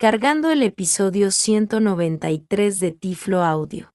[0.00, 3.92] cargando el episodio 193 de Tiflo Audio.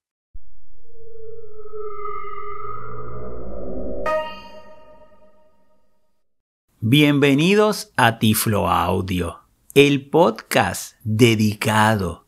[6.82, 9.44] Bienvenidos a Tiflo Audio,
[9.76, 12.26] el podcast dedicado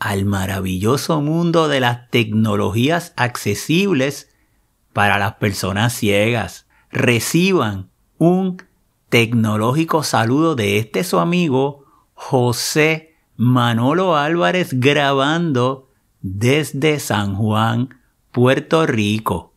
[0.00, 4.28] al maravilloso mundo de las tecnologías accesibles
[4.92, 6.66] para las personas ciegas.
[6.90, 8.60] Reciban un
[9.08, 11.87] tecnológico saludo de este su amigo
[12.20, 15.88] José Manolo Álvarez grabando
[16.20, 18.00] desde San Juan,
[18.32, 19.54] Puerto Rico.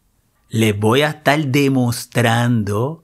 [0.47, 3.03] Les voy a estar demostrando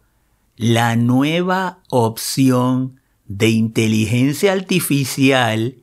[0.57, 5.77] la nueva opción de inteligencia artificial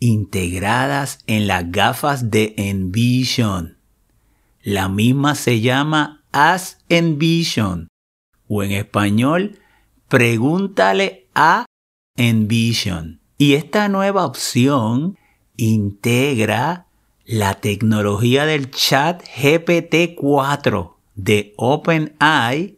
[0.00, 3.76] integradas en las gafas de Envision.
[4.62, 7.88] La misma se llama As Envision
[8.48, 9.58] o en español
[10.08, 11.66] Pregúntale a
[12.18, 13.20] Envision.
[13.38, 15.16] Y esta nueva opción
[15.56, 16.86] integra
[17.24, 22.76] la tecnología del chat GPT-4 de OpenAI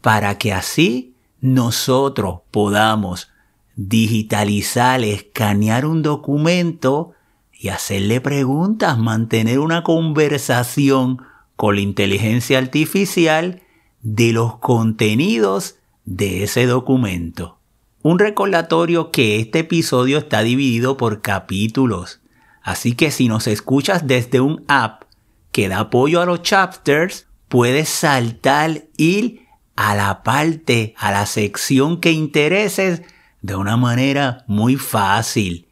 [0.00, 3.30] para que así nosotros podamos
[3.76, 7.12] digitalizar, escanear un documento
[7.52, 11.22] y hacerle preguntas, mantener una conversación
[11.56, 13.62] con la inteligencia artificial
[14.02, 17.55] de los contenidos de ese documento.
[18.08, 22.20] Un recordatorio que este episodio está dividido por capítulos,
[22.62, 25.02] así que si nos escuchas desde un app
[25.50, 32.00] que da apoyo a los chapters, puedes saltar, ir a la parte, a la sección
[32.00, 33.02] que intereses
[33.42, 35.66] de una manera muy fácil.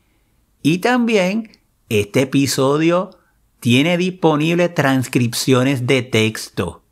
[0.61, 1.53] Y también
[1.89, 3.11] este episodio
[3.61, 6.83] tiene disponible transcripciones de texto,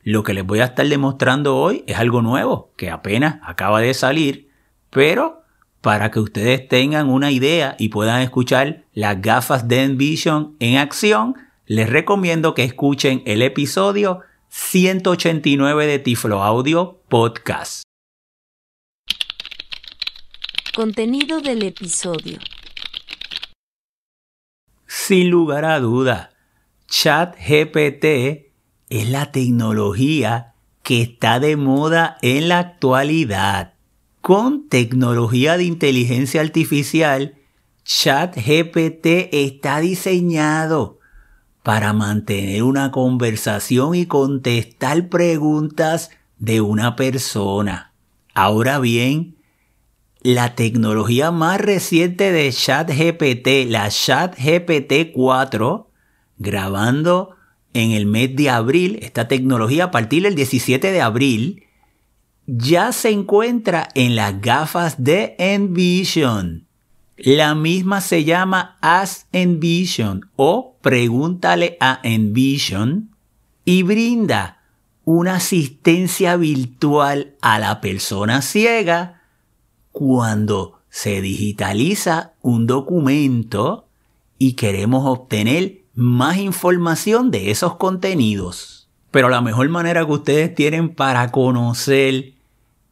[0.03, 3.95] Lo que les voy a estar demostrando hoy es algo nuevo que apenas acaba de
[3.95, 4.51] salir,
[4.91, 5.41] pero
[5.81, 11.35] para que ustedes tengan una idea y puedan escuchar las gafas de Envision en acción,
[11.65, 17.83] les recomiendo que escuchen el episodio 189 de Tiflo Audio Podcast.
[20.75, 22.37] Contenido del episodio.
[24.85, 26.31] Sin lugar a duda,
[26.87, 28.05] ChatGPT
[28.89, 33.70] es la tecnología que está de moda en la actualidad
[34.21, 37.35] con tecnología de inteligencia artificial,
[37.83, 40.99] ChatGPT está diseñado
[41.63, 47.93] para mantener una conversación y contestar preguntas de una persona.
[48.33, 49.35] Ahora bien,
[50.21, 55.89] la tecnología más reciente de ChatGPT, la ChatGPT 4,
[56.37, 57.35] grabando
[57.73, 61.63] en el mes de abril, esta tecnología a partir del 17 de abril,
[62.47, 66.67] ya se encuentra en las gafas de Envision.
[67.17, 73.11] La misma se llama Ask Envision o Pregúntale a Envision
[73.63, 74.61] y brinda
[75.05, 79.21] una asistencia virtual a la persona ciega
[79.91, 83.87] cuando se digitaliza un documento
[84.37, 88.80] y queremos obtener más información de esos contenidos.
[89.11, 92.33] Pero la mejor manera que ustedes tienen para conocer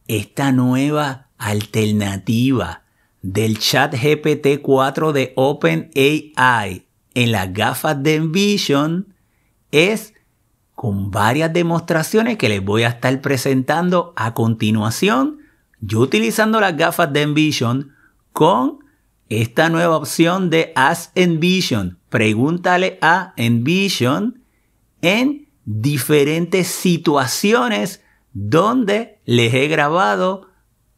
[0.06, 2.82] esta nueva alternativa
[3.22, 9.14] del chat GPT-4 de OpenAI en las gafas de Envision
[9.72, 10.14] es
[10.74, 15.40] con varias demostraciones que les voy a estar presentando a continuación,
[15.80, 17.92] yo utilizando las gafas de Envision
[18.32, 18.78] con
[19.28, 21.98] esta nueva opción de Ask Envision.
[22.08, 24.42] Pregúntale a Envision
[25.02, 28.02] en diferentes situaciones
[28.32, 30.48] donde les he grabado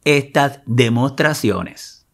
[0.03, 2.05] estas demostraciones.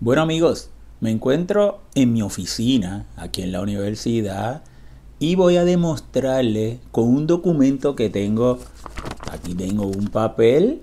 [0.00, 4.64] Bueno amigos, me encuentro en mi oficina, aquí en la universidad,
[5.18, 8.58] y voy a demostrarle con un documento que tengo.
[9.30, 10.82] Aquí tengo un papel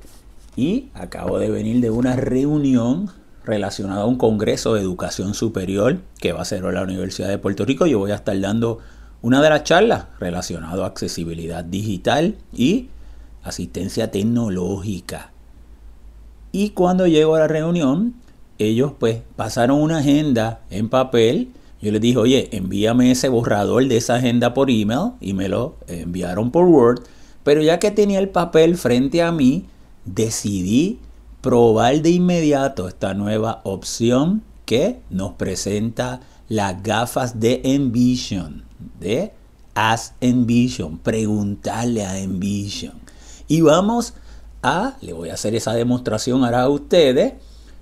[0.56, 3.12] y acabo de venir de una reunión
[3.50, 7.66] relacionada a un congreso de educación superior que va a ser la Universidad de Puerto
[7.66, 7.88] Rico.
[7.88, 8.80] Yo voy a estar dando
[9.22, 12.90] una de las charlas relacionadas a accesibilidad digital y
[13.44, 15.32] asistencia tecnológica.
[16.52, 18.14] Y cuando llego a la reunión,
[18.60, 21.50] ellos pues pasaron una agenda en papel.
[21.82, 25.76] Yo les dije, oye, envíame ese borrador de esa agenda por email y me lo
[25.88, 27.02] enviaron por Word.
[27.44, 29.66] Pero ya que tenía el papel frente a mí,
[30.06, 31.00] decidí
[31.42, 38.64] probar de inmediato esta nueva opción que nos presenta las gafas de Envision,
[39.00, 39.32] de
[39.74, 42.94] Ask Envision, preguntarle a Envision.
[43.48, 44.14] Y vamos
[44.62, 47.34] a, le voy a hacer esa demostración ahora a ustedes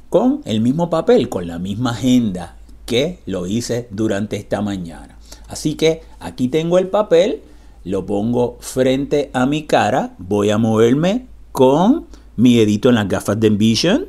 [0.10, 2.56] con el mismo papel, con la misma agenda
[2.86, 5.18] que lo hice durante esta mañana.
[5.48, 7.42] Así que aquí tengo el papel,
[7.84, 12.06] lo pongo frente a mi cara, voy a moverme con
[12.38, 14.06] mi dedito en las gafas de Envision.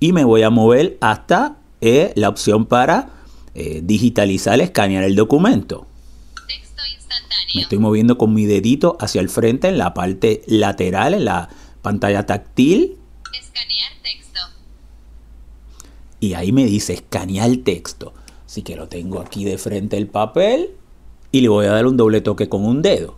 [0.00, 3.10] Y me voy a mover hasta eh, la opción para
[3.54, 5.86] eh, digitalizar, escanear el documento.
[7.54, 11.48] Me estoy moviendo con mi dedito hacia el frente en la parte lateral, en la
[11.80, 12.96] pantalla táctil.
[13.32, 14.40] Escanear texto.
[16.20, 18.12] Y ahí me dice escanear texto.
[18.44, 20.72] Así que lo tengo aquí de frente el papel
[21.32, 23.16] y le voy a dar un doble toque con un dedo.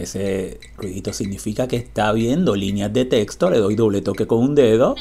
[0.00, 3.50] Ese ruidito significa que está viendo líneas de texto.
[3.50, 4.94] Le doy doble toque con un dedo.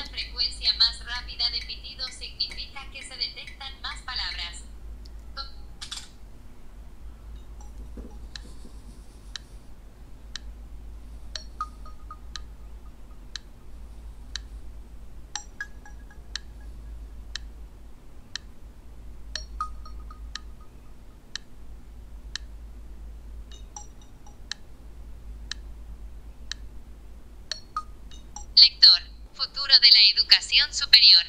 [30.15, 31.21] Educación Superior.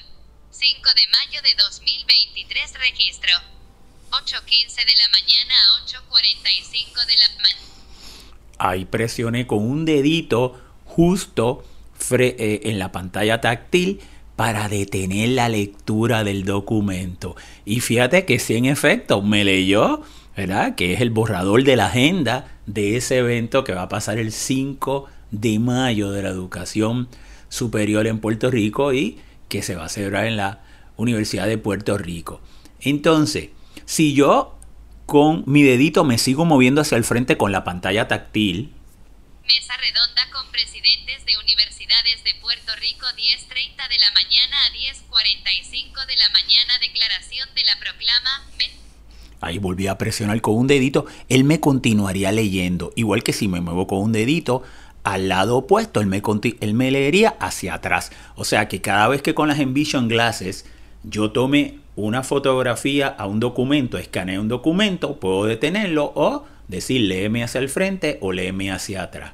[0.51, 3.31] 5 de mayo de 2023 registro.
[4.11, 7.61] 8.15 de la mañana a 8.45 de la mañana.
[8.59, 11.65] Ahí presioné con un dedito justo
[12.11, 14.01] eh, en la pantalla táctil
[14.37, 17.37] para detener la lectura del documento.
[17.67, 20.03] Y fíjate que si en efecto me leyó,
[20.37, 20.75] ¿verdad?
[20.75, 24.33] Que es el borrador de la agenda de ese evento que va a pasar el
[24.33, 27.09] 5 de mayo de la educación
[27.51, 30.63] superior en Puerto Rico y que se va a celebrar en la
[30.97, 32.41] Universidad de Puerto Rico.
[32.81, 33.51] Entonces,
[33.85, 34.59] si yo
[35.05, 38.73] con mi dedito me sigo moviendo hacia el frente con la pantalla táctil.
[39.45, 46.07] Mesa redonda con presidentes de universidades de Puerto Rico 10.30 de la mañana a 10.45
[46.07, 48.47] de la mañana declaración de la proclama.
[49.41, 53.61] Ahí volví a presionar con un dedito, él me continuaría leyendo, igual que si me
[53.63, 54.63] muevo con un dedito
[55.05, 58.11] al lado opuesto, él me, leería hacia atrás.
[58.35, 60.67] O sea que cada vez que con las Envision Glasses
[61.03, 67.43] yo tome una fotografía a un documento, escanee un documento, puedo detenerlo o decir léeme
[67.43, 69.33] hacia el frente o léeme hacia atrás.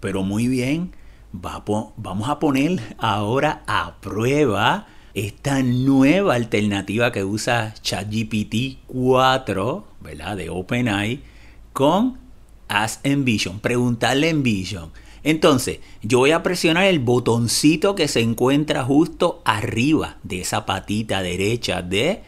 [0.00, 0.92] Pero muy bien,
[1.32, 10.36] vamos a poner ahora a prueba esta nueva alternativa que usa ChatGPT 4, ¿verdad?
[10.36, 11.22] De OpenAI,
[11.72, 12.18] con
[12.68, 14.90] Ask Envision, preguntarle Envision.
[15.22, 21.22] Entonces, yo voy a presionar el botoncito que se encuentra justo arriba de esa patita
[21.22, 22.22] derecha de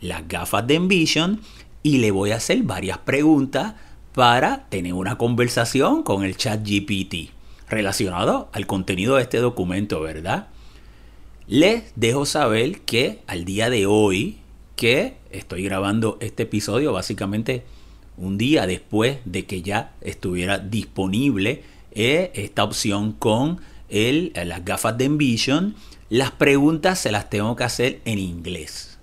[0.00, 1.40] las gafas de Envision
[1.82, 3.74] y le voy a hacer varias preguntas
[4.14, 7.30] para tener una conversación con el chat GPT
[7.68, 10.48] relacionado al contenido de este documento, ¿verdad?
[11.46, 14.38] Les dejo saber que al día de hoy,
[14.76, 17.64] que estoy grabando este episodio básicamente
[18.20, 24.96] un día después de que ya estuviera disponible eh, esta opción con eh, las gafas
[24.98, 25.74] de Envision,
[26.10, 28.98] las preguntas se las tengo que hacer en inglés.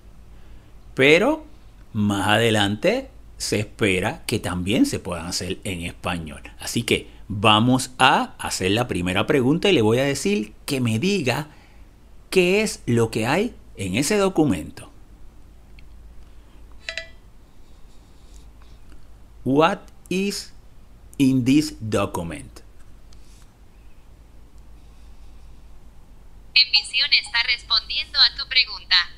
[0.94, 1.44] Pero
[1.92, 6.42] más adelante se espera que también se puedan hacer en español.
[6.60, 10.98] Así que vamos a hacer la primera pregunta y le voy a decir que me
[10.98, 11.48] diga
[12.30, 14.87] qué es lo que hay en ese documento.
[19.44, 20.50] What is
[21.18, 22.62] in this document?
[26.54, 29.08] Envisión está respondiendo a tu pregunta.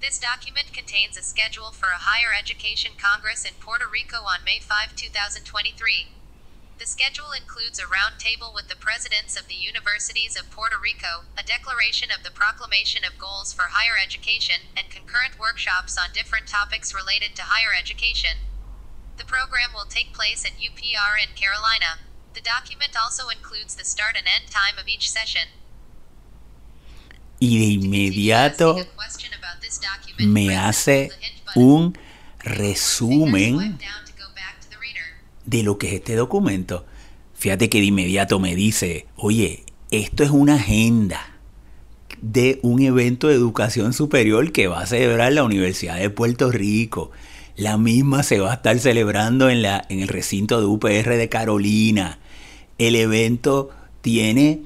[0.00, 4.60] This document contains a schedule for a higher education congress in Puerto Rico on May
[4.60, 6.21] 5, 2023.
[6.78, 11.42] The schedule includes a roundtable with the presidents of the universities of Puerto Rico, a
[11.42, 16.94] declaration of the proclamation of goals for higher education, and concurrent workshops on different topics
[16.94, 18.38] related to higher education.
[19.16, 22.00] The program will take place at UPR in Carolina.
[22.34, 25.48] The document also includes the start and end time of each session.
[27.40, 28.76] Y de inmediato
[30.20, 31.10] me hace
[31.56, 31.92] un
[32.38, 33.78] resumen
[35.46, 36.84] de lo que es este documento.
[37.34, 41.32] Fíjate que de inmediato me dice, oye, esto es una agenda
[42.20, 47.10] de un evento de educación superior que va a celebrar la Universidad de Puerto Rico.
[47.56, 51.28] La misma se va a estar celebrando en, la, en el recinto de UPR de
[51.28, 52.18] Carolina.
[52.78, 53.70] El evento
[54.00, 54.62] tiene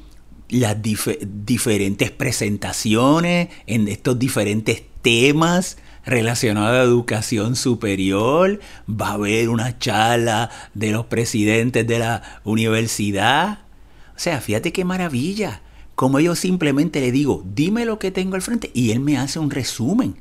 [0.49, 8.61] las diferentes presentaciones en estos diferentes temas relacionados a educación superior.
[8.89, 13.59] Va a haber una charla de los presidentes de la universidad.
[14.17, 15.61] O sea, fíjate qué maravilla.
[15.95, 19.39] Como yo simplemente le digo, dime lo que tengo al frente y él me hace
[19.39, 20.15] un resumen,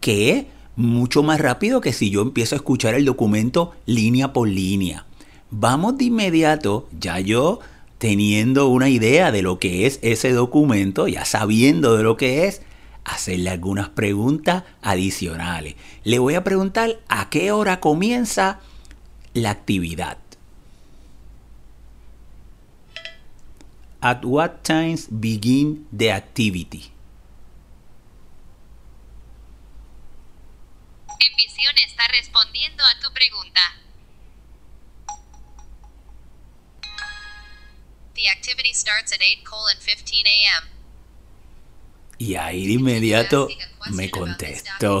[0.00, 0.44] que es
[0.76, 5.06] mucho más rápido que si yo empiezo a escuchar el documento línea por línea.
[5.50, 7.60] Vamos de inmediato, ya yo
[7.98, 12.62] teniendo una idea de lo que es ese documento, ya sabiendo de lo que es,
[13.04, 15.76] hacerle algunas preguntas adicionales.
[16.04, 18.60] Le voy a preguntar a qué hora comienza
[19.34, 20.18] la actividad.
[24.00, 26.90] At what times begin the activity?
[31.20, 33.60] Envisión está respondiendo a tu pregunta.
[38.14, 39.44] The activity starts at 8
[39.80, 40.71] 15 a.m.
[42.22, 43.48] Y ahí de inmediato
[43.90, 45.00] me contestó.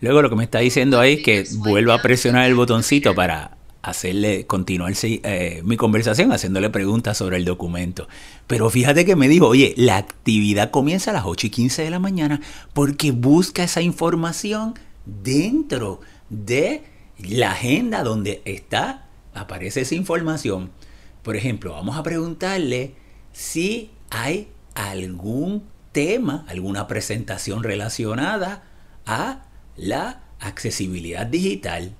[0.00, 3.56] Luego lo que me está diciendo ahí es que vuelva a presionar el botoncito para
[3.80, 8.08] hacerle continuar eh, mi conversación haciéndole preguntas sobre el documento.
[8.48, 11.90] Pero fíjate que me dijo, oye, la actividad comienza a las 8 y 15 de
[11.90, 12.40] la mañana
[12.72, 14.74] porque busca esa información
[15.04, 16.82] dentro de
[17.20, 20.72] la agenda donde está, aparece esa información.
[21.22, 22.96] Por ejemplo, vamos a preguntarle
[23.32, 28.62] si hay algún tema, alguna presentación relacionada
[29.06, 31.94] a la accesibilidad digital.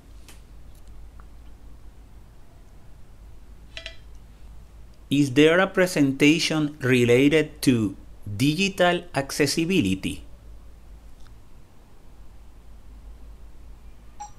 [5.09, 10.25] Is there a presentation related to digital accessibility?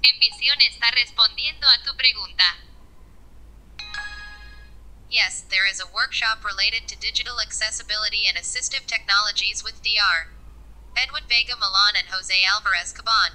[0.02, 2.44] Envisión está respondiendo a tu pregunta.
[5.10, 10.28] Yes, there is a workshop related to digital accessibility and assistive technologies with DR.
[10.96, 13.32] Edwin Vega Milan and Jose Alvarez Caban.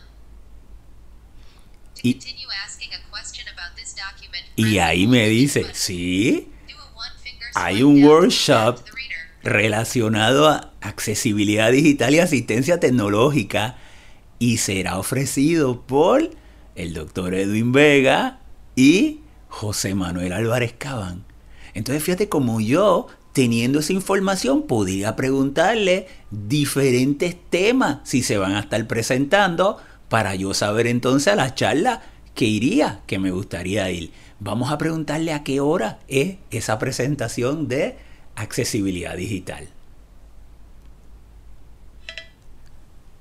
[1.96, 6.52] To continue asking a question about this document, y ahí me dice, sí,
[7.56, 8.80] hay un workshop
[9.44, 13.78] relacionado a accesibilidad digital y asistencia tecnológica
[14.38, 16.30] y será ofrecido por
[16.76, 18.40] el doctor Edwin Vega
[18.76, 21.33] y José Manuel Álvarez Cabán.
[21.74, 28.62] Entonces fíjate como yo, teniendo esa información, podría preguntarle diferentes temas si se van a
[28.62, 29.78] estar presentando
[30.10, 32.02] para yo saber entonces a la charla
[32.36, 34.12] que iría, que me gustaría ir.
[34.40, 37.98] Vamos a preguntarle a qué hora es esa presentación de
[38.36, 39.70] accesibilidad digital.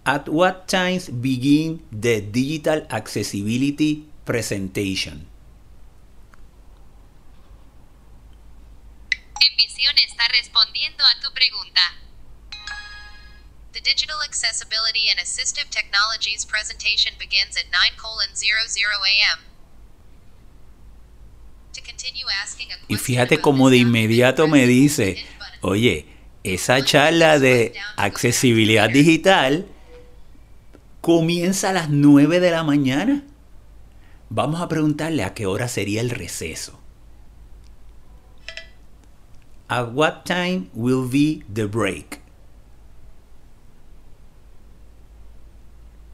[0.04, 5.31] At what times begin the digital accessibility presentation?
[9.50, 11.80] Envisión está respondiendo a tu pregunta.
[13.72, 19.52] The Digital Accessibility and Assistive Technologies presentation begins at 9 a.m.
[22.88, 25.24] Y fíjate como de inmediato me dice,
[25.62, 26.06] oye,
[26.44, 29.66] esa charla de accesibilidad digital
[31.00, 33.24] comienza a las 9 de la mañana.
[34.28, 36.81] Vamos a preguntarle a qué hora sería el receso.
[39.72, 42.20] At what time will be the break?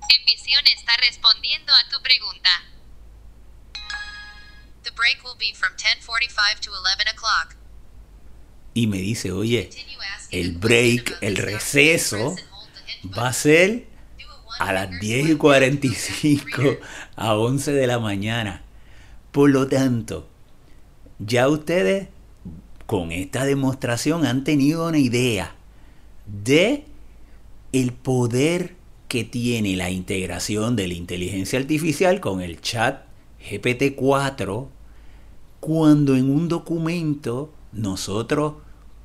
[0.08, 2.50] Envisión está respondiendo a tu pregunta.
[4.84, 7.56] The break will be from 10:45 to 11 o'clock.
[8.74, 9.70] Y me dice, oye,
[10.30, 12.36] el break, el receso
[13.06, 13.88] va a ser
[14.60, 16.80] a las one-finger 10 y swipe down to go back to 45 reader.
[17.16, 18.62] a 11 de la mañana.
[19.32, 20.28] Por lo tanto,
[21.18, 22.06] ya ustedes
[22.88, 25.54] con esta demostración han tenido una idea
[26.24, 26.84] de
[27.70, 28.76] el poder
[29.08, 33.02] que tiene la integración de la inteligencia artificial con el chat
[33.46, 34.68] GPT-4
[35.60, 38.54] cuando en un documento nosotros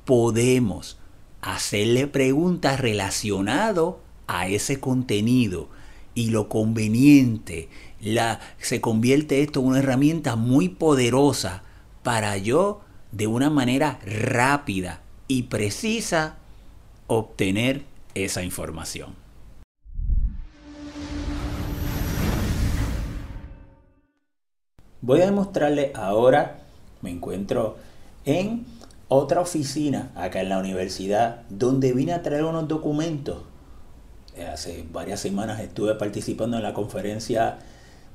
[0.06, 0.96] podemos
[1.42, 5.68] hacerle preguntas relacionadas a ese contenido
[6.14, 7.68] y lo conveniente
[8.00, 11.64] la, se convierte esto en una herramienta muy poderosa
[12.02, 12.80] para yo
[13.16, 16.36] de una manera rápida y precisa
[17.06, 17.82] obtener
[18.14, 19.14] esa información.
[25.00, 26.60] Voy a demostrarle ahora,
[27.02, 27.76] me encuentro
[28.24, 28.64] en
[29.08, 33.42] otra oficina acá en la universidad donde vine a traer unos documentos.
[34.34, 37.58] Eh, Hace varias semanas estuve participando en la conferencia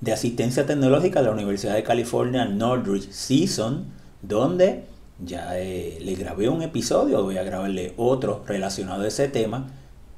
[0.01, 4.85] de asistencia tecnológica de la Universidad de California Northridge Season, donde
[5.23, 9.67] ya eh, le grabé un episodio, voy a grabarle otro relacionado a ese tema,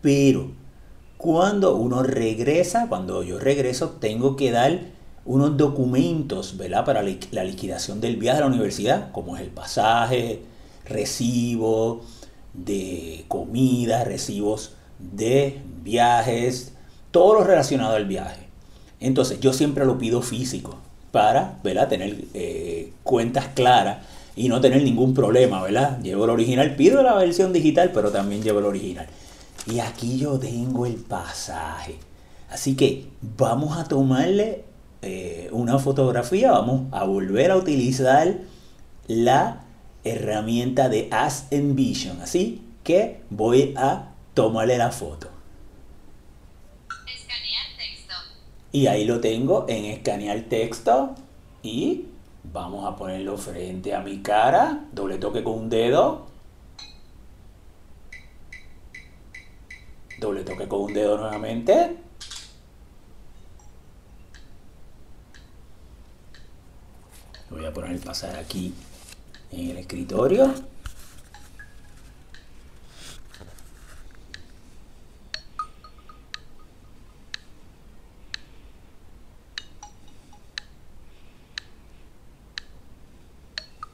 [0.01, 0.51] pero
[1.17, 4.79] cuando uno regresa, cuando yo regreso, tengo que dar
[5.25, 6.85] unos documentos, ¿verdad?
[6.85, 10.41] Para la liquidación del viaje a la universidad, como es el pasaje,
[10.85, 12.01] recibo
[12.53, 16.73] de comida, recibos de viajes,
[17.11, 18.47] todo lo relacionado al viaje.
[18.99, 20.77] Entonces yo siempre lo pido físico
[21.11, 21.87] para, ¿verdad?
[21.87, 23.99] Tener eh, cuentas claras
[24.35, 26.01] y no tener ningún problema, ¿verdad?
[26.01, 29.07] Llevo el original, pido la versión digital, pero también llevo el original.
[29.67, 31.97] Y aquí yo tengo el pasaje.
[32.49, 34.63] Así que vamos a tomarle
[35.01, 38.35] eh, una fotografía, vamos a volver a utilizar
[39.07, 39.63] la
[40.03, 42.21] herramienta de As Envision.
[42.21, 45.27] Así que voy a tomarle la foto.
[47.07, 48.13] Escanear texto.
[48.71, 51.15] Y ahí lo tengo en escanear texto.
[51.61, 52.05] Y
[52.43, 54.85] vamos a ponerlo frente a mi cara.
[54.91, 56.27] Doble toque con un dedo.
[60.19, 61.97] Doble toque con un dedo nuevamente.
[67.49, 68.73] Voy a poner el pasar aquí
[69.51, 70.53] en el escritorio.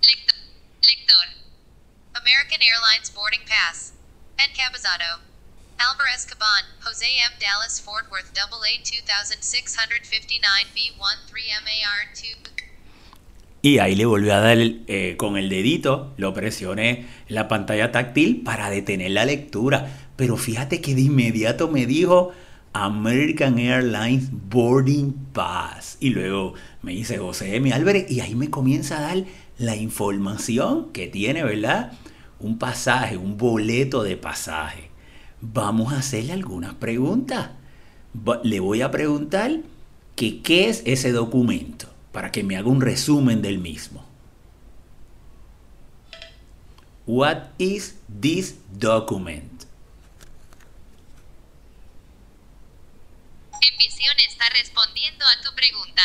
[0.02, 0.36] Lector.
[0.82, 1.28] Lector.
[2.14, 3.94] American Airlines boarding pass.
[4.38, 5.22] Encabezado.
[5.78, 7.36] Alvarez Caban, Jose M.
[7.40, 10.98] Dallas Fort Worth AA 2659 B13
[11.64, 12.48] MAR 2.
[13.62, 18.42] Y ahí le volví a dar eh, con el dedito, lo presioné la pantalla táctil
[18.44, 20.10] para detener la lectura.
[20.18, 22.34] Pero fíjate que de inmediato me dijo
[22.74, 25.98] American Airlines Boarding Pass.
[26.02, 27.72] Y luego me dice José M.
[27.72, 29.24] Álvarez y ahí me comienza a dar
[29.58, 31.94] la información que tiene, ¿verdad?
[32.40, 34.90] Un pasaje, un boleto de pasaje.
[35.42, 37.52] Vamos a hacerle algunas preguntas.
[38.44, 39.52] Le voy a preguntar
[40.16, 44.06] qué es ese documento para que me haga un resumen del mismo.
[47.06, 49.64] What is this document?
[53.62, 56.02] Envisión está respondiendo a tu pregunta.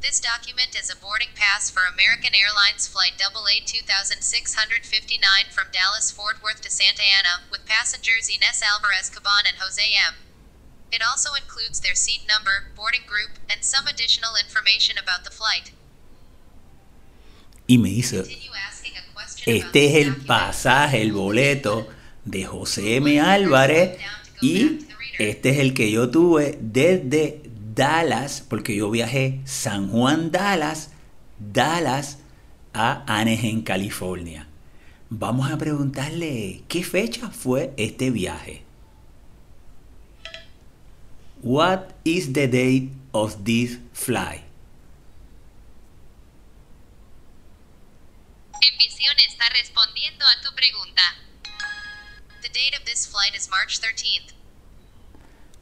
[0.00, 5.20] This document is a boarding pass for American Airlines Flight AA 2659
[5.52, 10.14] from Dallas Fort Worth to Santa Ana, with passengers Ines Alvarez Caban and Jose M.
[10.90, 15.72] It also includes their seat number, boarding group, and some additional information about the flight.
[17.68, 21.86] Y me dice, Continue asking a question about este es el pasaje, el boleto
[22.24, 23.20] de José M.
[23.20, 24.00] Álvarez
[24.40, 24.86] y
[25.18, 27.39] este es el que yo tuve desde
[27.74, 30.90] Dallas, porque yo viajé San Juan, Dallas,
[31.38, 32.18] Dallas
[32.72, 34.48] a Anaheim, California.
[35.08, 38.64] Vamos a preguntarle qué fecha fue este viaje.
[41.42, 44.42] What is the date of this flight?
[48.62, 51.02] Envisión está respondiendo a tu pregunta.
[52.42, 54.39] The date of this flight is March 13th.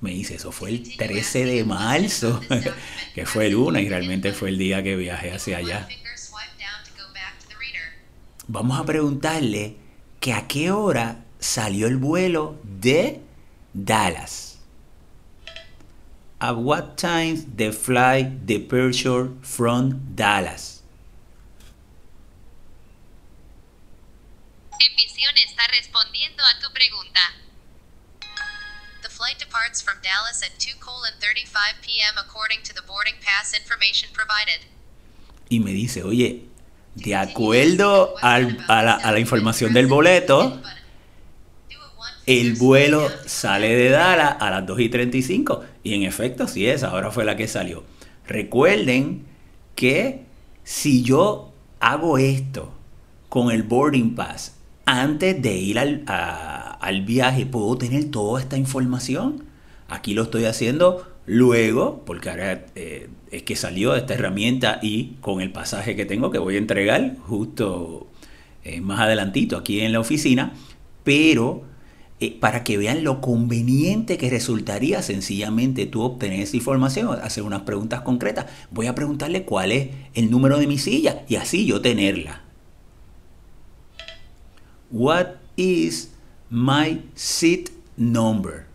[0.00, 2.40] Me dice, eso fue el 13 de marzo,
[3.14, 5.88] que fue el 1 y realmente fue el día que viajé hacia allá.
[8.46, 9.76] Vamos a preguntarle
[10.20, 13.20] que a qué hora salió el vuelo de
[13.74, 14.58] Dallas.
[16.40, 20.82] At what time the flight departure from Dallas?
[24.78, 27.20] Envisión está respondiendo a tu pregunta.
[29.28, 30.78] Flight departs from Dallas at 2
[31.20, 32.14] 35 p.m.
[32.18, 34.60] according to the boarding pass information provided.
[35.50, 36.44] Y me dice, oye,
[36.94, 40.62] de acuerdo al- a, la, a la información del boleto,
[42.26, 45.64] el vuelo sale de Dallas a las 2 y 35.
[45.82, 47.84] Y en efecto, sí es, ahora fue la que salió.
[48.26, 49.26] Recuerden
[49.74, 50.24] que
[50.64, 52.72] si yo hago esto
[53.28, 54.54] con el boarding pass
[54.86, 59.44] antes de ir al, a- al viaje, puedo tener toda esta información.
[59.88, 65.40] Aquí lo estoy haciendo luego, porque ahora eh, es que salió esta herramienta y con
[65.40, 68.08] el pasaje que tengo que voy a entregar justo
[68.64, 70.52] eh, más adelantito aquí en la oficina,
[71.04, 71.62] pero
[72.20, 77.62] eh, para que vean lo conveniente que resultaría sencillamente tú obtener esa información, hacer unas
[77.62, 78.46] preguntas concretas.
[78.70, 82.42] Voy a preguntarle cuál es el número de mi silla y así yo tenerla.
[84.90, 86.07] What is
[86.50, 88.66] my seat number?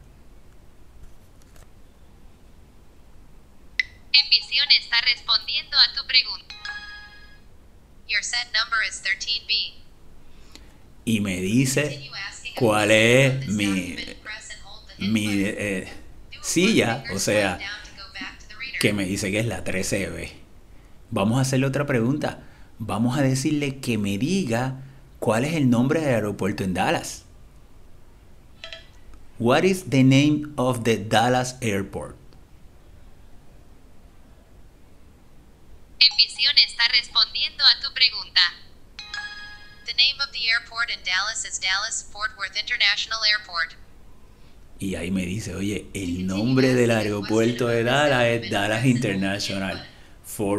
[4.11, 6.55] Envisión está respondiendo a tu pregunta.
[8.07, 9.73] Your set number is 13B.
[11.05, 12.09] Y me dice
[12.55, 13.97] cuál es mi,
[14.99, 15.91] mi eh,
[16.41, 17.59] silla, o sea,
[18.79, 20.31] que me dice que es la 13B.
[21.09, 22.43] Vamos a hacerle otra pregunta.
[22.79, 24.81] Vamos a decirle que me diga
[25.19, 27.22] cuál es el nombre del aeropuerto en Dallas.
[29.43, 32.15] What is the name of the Dallas airport?
[35.99, 38.39] Envisión está respondiendo a tu pregunta.
[39.85, 43.75] The name of the airport in Dallas is Dallas Fort Worth International Airport.
[44.79, 49.85] Y ahí me dice, oye, el nombre del aeropuerto de Dallas es Dallas International
[50.37, 50.55] the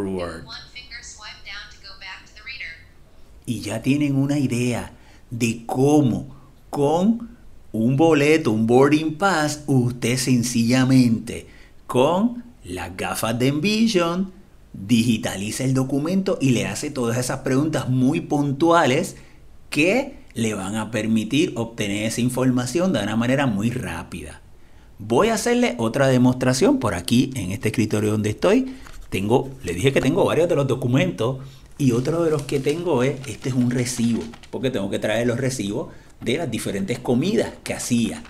[2.45, 2.85] reader.
[3.47, 4.93] y ya tienen una idea
[5.31, 6.37] de cómo
[6.69, 7.35] con
[7.75, 11.49] un boleto, un boarding pass, usted sencillamente
[11.89, 14.33] con las gafas de Envision
[14.73, 19.17] digitaliza el documento y le hace todas esas preguntas muy puntuales
[19.71, 24.41] que le van a permitir obtener esa información de una manera muy rápida.
[25.01, 28.77] Voy a hacerle otra demostración por aquí en este escritorio donde estoy.
[29.09, 31.39] Tengo, le dije que tengo varios de los documentos
[31.77, 35.27] y otro de los que tengo es, este es un recibo, porque tengo que traer
[35.27, 35.89] los recibos
[36.25, 38.23] de las diferentes comidas que hacía.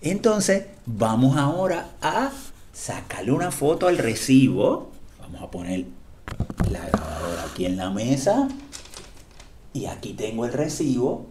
[0.00, 2.30] Entonces, vamos ahora a
[2.72, 4.90] sacarle una foto al recibo.
[5.20, 5.86] Vamos a poner
[6.70, 8.48] la grabadora aquí en la mesa.
[9.72, 11.26] Y aquí tengo el recibo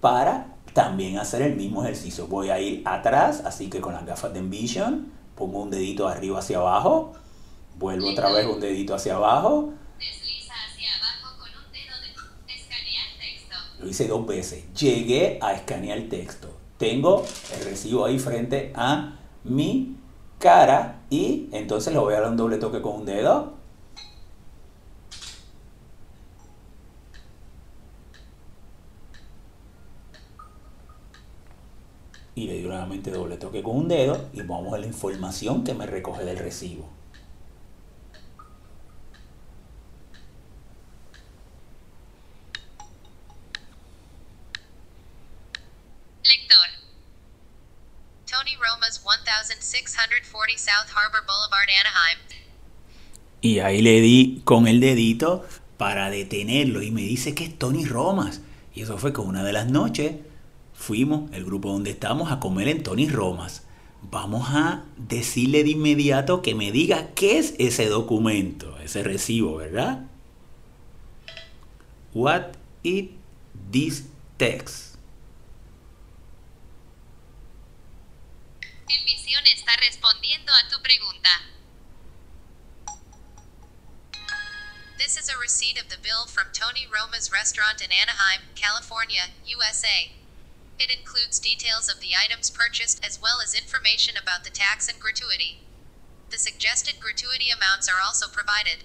[0.00, 2.26] para también hacer el mismo ejercicio.
[2.26, 6.40] Voy a ir atrás, así que con las gafas de Envision, pongo un dedito arriba
[6.40, 7.14] hacia abajo,
[7.78, 9.72] vuelvo otra vez un dedito hacia abajo,
[13.86, 14.64] lo hice dos veces.
[14.74, 16.50] Llegué a escanear el texto.
[16.76, 19.96] Tengo el recibo ahí frente a mi
[20.40, 23.54] cara y entonces le voy a dar un doble toque con un dedo.
[32.34, 35.74] Y le doy nuevamente doble toque con un dedo y vamos a la información que
[35.74, 36.86] me recoge del recibo.
[46.24, 46.68] Lector.
[48.86, 52.18] Tony Roma's 1640 South Harbor Boulevard, Anaheim.
[53.40, 55.46] Y ahí le di con el dedito
[55.76, 58.40] para detenerlo y me dice que es Tony Romas.
[58.74, 60.16] Y eso fue que una de las noches
[60.72, 63.62] fuimos, el grupo donde estamos, a comer en Tony Romas.
[64.02, 70.06] vamos a decirle de inmediato que me diga qué es ese documento, ese recibo, ¿verdad?
[72.14, 72.52] What
[72.84, 73.10] is
[73.72, 74.04] this
[74.36, 74.96] text?
[78.88, 81.30] Envisión está respondiendo a tu pregunta.
[84.98, 90.10] This is a receipt of the bill from Tony Roma's restaurant in Anaheim, California, USA.
[90.78, 94.98] It includes details of the items purchased as well as information about the tax and
[94.98, 95.60] gratuity.
[96.30, 98.84] The suggested gratuity amounts are also provided.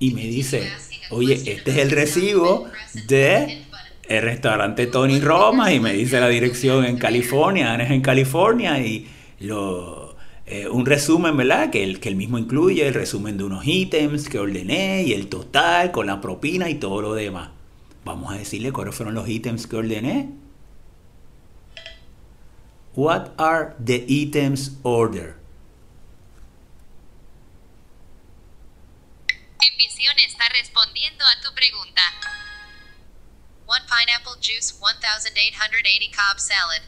[0.00, 0.72] Y me dice,
[1.10, 2.72] oye, este es el recibo
[3.06, 3.64] de
[4.04, 9.08] el restaurante Tony Roma y me dice la dirección en California, es en California y
[9.40, 11.70] lo, eh, un resumen, ¿verdad?
[11.70, 15.28] Que el, que el mismo incluye el resumen de unos ítems que ordené y el
[15.28, 17.50] total con la propina y todo lo demás.
[18.04, 20.30] Vamos a decirle cuáles fueron los ítems que ordené.
[22.94, 25.36] What are the items ordered?
[29.60, 32.02] Envisión está respondiendo a tu pregunta.
[33.72, 36.82] One pineapple juice, 1880 Cobb salad.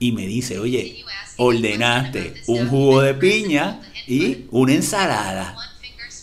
[0.00, 1.04] Y me dice, oye,
[1.36, 5.56] ordenaste un jugo de piña y una ensalada.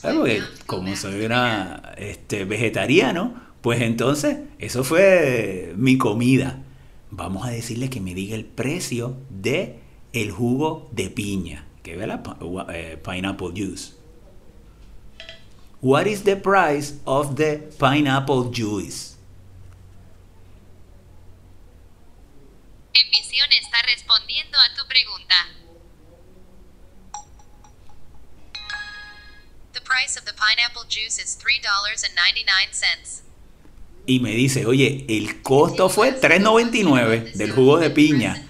[0.01, 6.61] Porque como soy una, este, vegetariano, pues entonces eso fue mi comida.
[7.09, 9.79] Vamos a decirle que me diga el precio de
[10.11, 12.21] el jugo de piña, que es la
[12.73, 13.93] eh, pineapple juice.
[15.83, 19.13] What is the price of the pineapple juice?
[22.93, 23.81] Envisión está
[24.33, 25.35] respondiendo a tu pregunta.
[29.73, 33.21] The price of the pineapple juice is $3.99.
[34.05, 38.47] Y me dice, oye, el costo fue $3.99 del jugo de piña.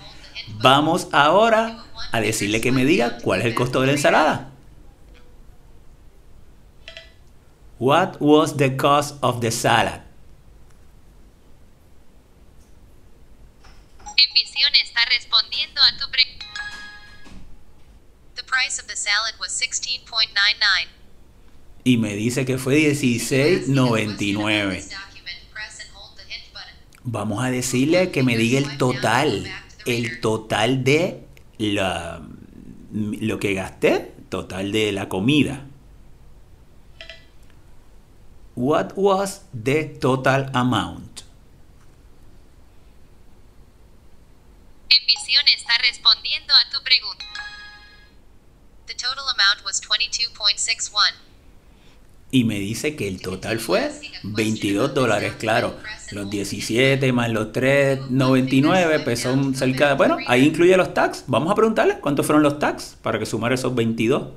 [0.62, 4.50] Vamos ahora a decirle que me diga cuál es el costo de la ensalada.
[7.80, 10.04] What was the cost of the salad?
[14.72, 16.46] Está respondiendo a tu pregunta.
[18.36, 20.88] The price of the salad was 16.99.
[21.84, 24.90] Y me dice que fue $16.99.
[27.04, 29.52] Vamos a decirle que me diga el total,
[29.86, 31.26] el total de
[31.58, 32.22] la,
[32.94, 35.66] lo que gasté, total de la comida.
[38.56, 41.13] What was the total amount?
[45.42, 47.26] Está respondiendo a tu pregunta.
[48.86, 50.94] The total amount was 22.61.
[52.30, 53.92] Y me dice que el total fue
[54.24, 55.80] 22 dólares, claro.
[56.12, 59.94] Los 17 más los 3.99 pues son cerca de...
[59.96, 61.24] Bueno, ahí incluye los tax.
[61.28, 64.34] Vamos a preguntarle cuántos fueron los tax para que sumar esos 22.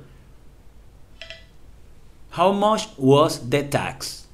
[2.35, 4.27] How much was the tax?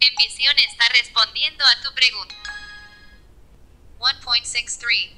[0.00, 2.34] Envisión está respondiendo a tu pregunta.
[4.22, 5.10] 1.63.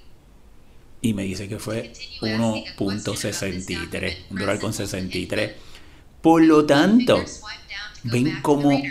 [1.03, 5.53] Y me dice que fue 1.63, un dólar con 63.
[6.21, 7.25] Por lo tanto,
[8.05, 8.83] ven como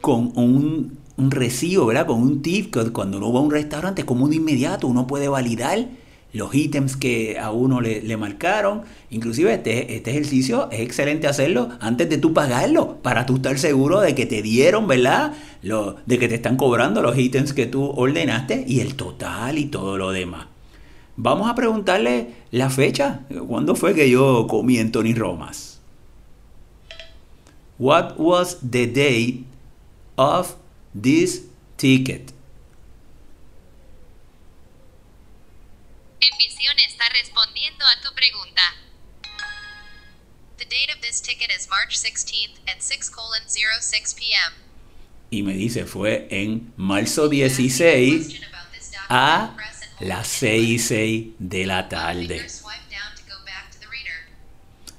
[0.00, 2.06] con un, un recibo, ¿verdad?
[2.06, 5.28] Con un tip, que cuando uno va a un restaurante, como de inmediato uno puede
[5.28, 5.88] validar
[6.32, 8.82] los ítems que a uno le, marcaron.
[9.10, 14.00] Inclusive este, este ejercicio es excelente hacerlo antes de tú pagarlo, para tú estar seguro
[14.00, 15.32] de que te dieron, ¿verdad?
[15.62, 19.66] Lo, de que te están cobrando los ítems que tú ordenaste y el total y
[19.66, 20.46] todo lo demás.
[21.16, 23.20] Vamos a preguntarle la fecha.
[23.46, 25.80] ¿Cuándo fue que yo comí en Tony Romas?
[27.78, 29.44] What was the date
[30.16, 30.54] of
[31.00, 32.32] this ticket?
[36.20, 38.62] Envisión está respondiendo a tu pregunta.
[40.58, 44.52] The date of this ticket is March 16th at 6 colon 06 p.m.
[45.30, 48.40] Y me dice, fue en marzo 16
[49.08, 49.56] a
[50.00, 52.46] las 6 y 6 de la tarde.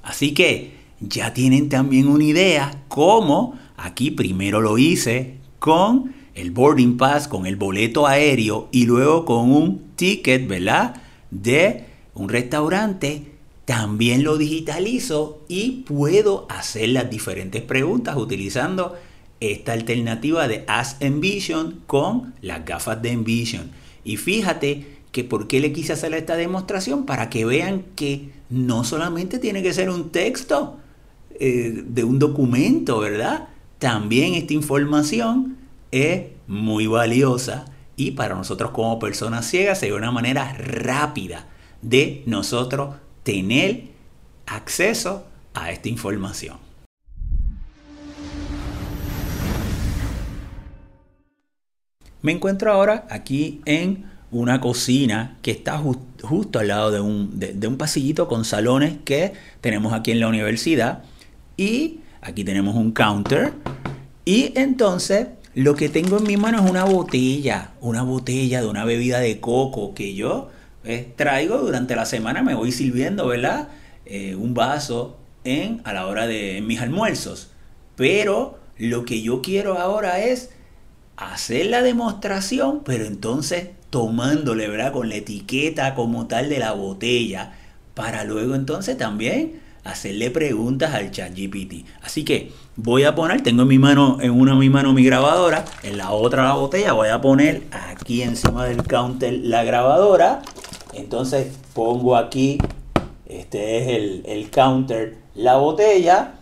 [0.02, 6.96] Así que ya tienen también una idea cómo aquí primero lo hice con el boarding
[6.96, 11.01] pass, con el boleto aéreo y luego con un ticket, ¿verdad?
[11.32, 13.32] De un restaurante.
[13.64, 18.96] También lo digitalizo y puedo hacer las diferentes preguntas utilizando
[19.40, 23.70] esta alternativa de Ask Envision con las gafas de Envision.
[24.04, 28.84] Y fíjate que por qué le quise hacer esta demostración para que vean que no
[28.84, 30.78] solamente tiene que ser un texto
[31.38, 33.48] eh, de un documento, ¿verdad?
[33.78, 35.56] También esta información
[35.90, 37.66] es muy valiosa
[38.02, 41.46] y para nosotros como personas ciegas sería una manera rápida
[41.82, 43.84] de nosotros tener
[44.46, 46.56] acceso a esta información.
[52.22, 55.80] Me encuentro ahora aquí en una cocina que está
[56.22, 60.26] justo al lado de un, de un pasillito con salones que tenemos aquí en la
[60.26, 61.04] universidad.
[61.56, 63.52] Y aquí tenemos un counter.
[64.24, 68.84] Y entonces lo que tengo en mi mano es una botella, una botella de una
[68.84, 70.50] bebida de coco que yo
[70.84, 73.68] eh, traigo durante la semana, me voy sirviendo, ¿verdad?
[74.06, 77.50] Eh, un vaso en, a la hora de mis almuerzos.
[77.96, 80.50] Pero lo que yo quiero ahora es
[81.16, 84.92] hacer la demostración, pero entonces tomándole, ¿verdad?
[84.92, 87.52] Con la etiqueta como tal de la botella,
[87.94, 91.86] para luego entonces también hacerle preguntas al chat GPT.
[92.02, 95.64] Así que voy a poner, tengo en mi mano, en una mi mano mi grabadora,
[95.82, 100.42] en la otra la botella, voy a poner aquí encima del counter la grabadora.
[100.92, 102.58] Entonces pongo aquí,
[103.26, 106.34] este es el, counter, la botella.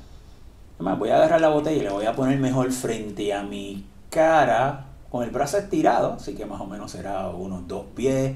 [0.76, 3.84] Además, voy a agarrar la botella y le voy a poner mejor frente a mi
[4.08, 8.34] cara, con el brazo estirado, así que más o menos será unos dos pies.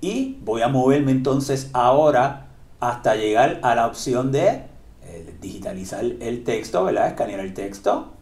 [0.00, 2.45] Y voy a moverme entonces ahora
[2.80, 4.64] hasta llegar a la opción de
[5.02, 7.08] eh, digitalizar el texto, ¿verdad?
[7.08, 8.12] Escanear el texto.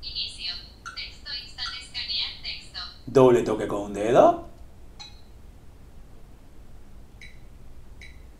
[0.00, 0.52] Inicio.
[0.94, 2.78] Texto instant escanear texto.
[3.06, 4.46] Doble toque con un dedo.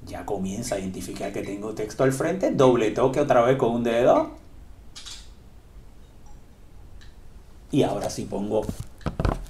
[0.06, 2.52] Ya comienza a identificar que tengo texto al frente.
[2.52, 4.36] Doble toque otra vez con un dedo.
[7.72, 8.64] Y ahora sí pongo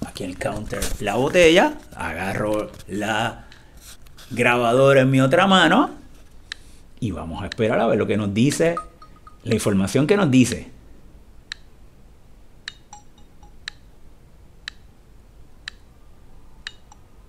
[0.05, 1.77] aquí el counter la botella.
[1.95, 3.46] Agarro la
[4.29, 5.97] grabadora en mi otra mano
[6.99, 8.75] y vamos a esperar a ver lo que nos dice,
[9.43, 10.71] la información que nos dice.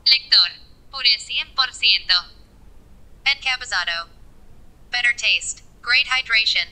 [0.07, 0.51] Lector.
[0.91, 1.55] Pure 100%.
[3.25, 4.09] Encapsulado.
[4.91, 5.63] Better taste.
[5.83, 6.67] Great hydration.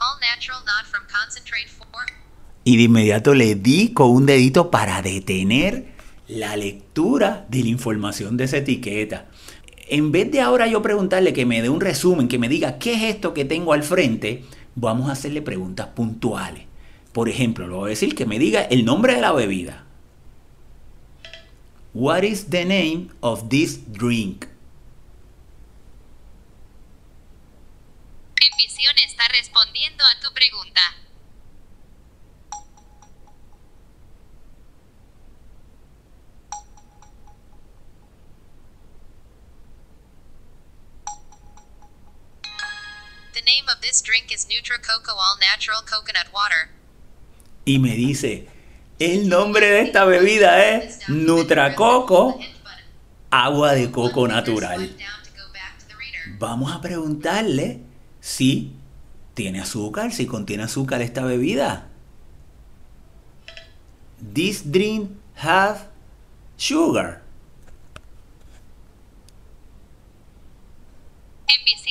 [0.00, 1.86] All natural, not from concentrate for.
[2.64, 5.94] Y de inmediato le di con un dedito para detener
[6.28, 9.26] la lectura de la información de esa etiqueta
[9.92, 12.94] en vez de ahora yo preguntarle que me dé un resumen, que me diga qué
[12.94, 14.42] es esto que tengo al frente,
[14.74, 16.64] vamos a hacerle preguntas puntuales.
[17.12, 19.84] Por ejemplo, le voy a decir que me diga el nombre de la bebida.
[21.92, 24.46] What is the name of this drink?
[28.40, 30.80] Envisión está respondiendo a tu pregunta.
[43.34, 46.70] The of this drink is All Natural Coconut Water.
[47.64, 48.48] Y me dice,
[48.98, 52.38] el nombre de esta bebida es Nutracoco,
[53.30, 54.96] agua de coco natural.
[56.38, 57.80] Vamos a preguntarle
[58.20, 58.74] si
[59.34, 61.88] tiene azúcar, si contiene azúcar esta bebida.
[64.34, 65.88] This drink have
[66.56, 67.21] sugar.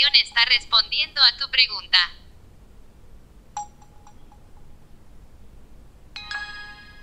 [0.10, 1.98] Está respondiendo a tu pregunta.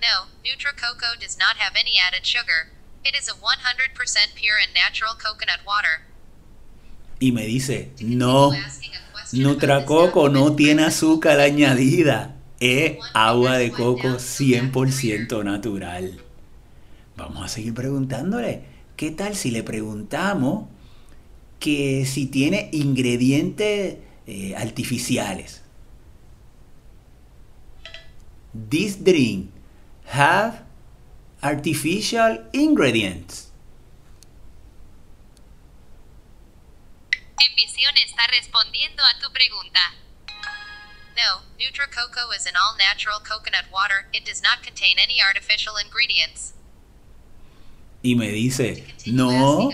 [0.01, 2.73] No, NutriCoco does not have any added sugar.
[3.05, 6.07] It is a 100% pure and natural coconut water.
[7.21, 8.53] Y me dice, no,
[9.33, 12.35] Nutracoco no tiene azúcar añadida.
[12.59, 16.21] Es agua de coco 100% natural.
[17.17, 18.65] Vamos a seguir preguntándole.
[18.97, 20.69] ¿Qué tal si le preguntamos
[21.59, 25.63] que si tiene ingredientes eh, artificiales?
[28.55, 29.51] This drink
[30.07, 30.63] have
[31.43, 33.51] artificial ingredients.
[37.39, 39.81] Envisión está respondiendo a tu pregunta.
[41.17, 44.07] No, NutriCoco is an all-natural coconut water.
[44.13, 46.55] It does not contain any artificial ingredients.
[48.03, 49.71] Y me dice, no,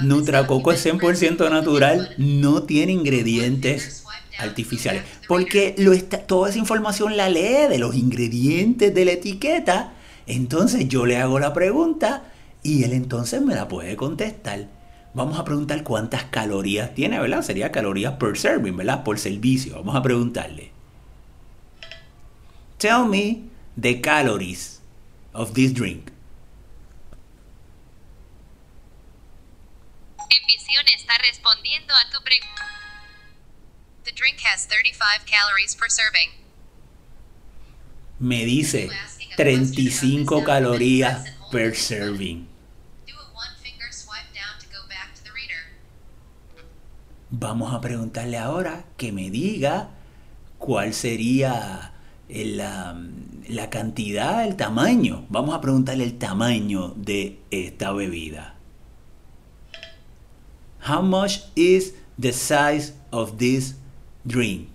[0.00, 4.04] Nutracoco es 100% natural, no tiene ingredientes
[4.38, 5.02] artificiales.
[5.26, 9.92] Porque lo está, toda esa información la lee de los ingredientes de la etiqueta.
[10.26, 12.24] Entonces yo le hago la pregunta
[12.62, 14.68] y él entonces me la puede contestar.
[15.14, 17.42] Vamos a preguntar cuántas calorías tiene, ¿verdad?
[17.42, 19.02] Sería calorías per serving, ¿verdad?
[19.02, 19.76] Por servicio.
[19.76, 20.72] Vamos a preguntarle.
[22.76, 23.44] Tell me
[23.80, 24.82] the calories
[25.32, 26.10] of this drink.
[30.30, 32.66] Envisión está respondiendo a tu pregunta.
[34.04, 36.30] The drink has 35 calories per serving.
[38.18, 38.88] Me dice,
[39.36, 42.48] 35 calorías per serving.
[47.28, 49.90] Vamos a preguntarle ahora que me diga
[50.58, 51.92] cuál sería
[52.28, 52.98] la,
[53.48, 55.26] la cantidad, el tamaño.
[55.28, 58.55] Vamos a preguntarle el tamaño de esta bebida.
[60.86, 63.74] How much is the size of this
[64.24, 64.68] drink?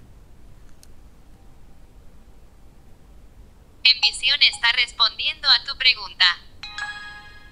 [3.85, 6.25] Envisión está respondiendo a tu pregunta.